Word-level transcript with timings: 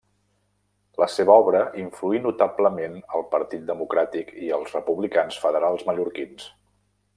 La 1.01 1.07
seva 1.15 1.35
obra 1.41 1.59
influí 1.81 2.21
notablement 2.23 2.97
el 3.19 3.27
Partit 3.35 3.69
Democràtic 3.69 4.33
i 4.47 4.51
els 4.59 4.75
republicans 4.79 5.41
federals 5.45 5.89
mallorquins. 5.91 6.51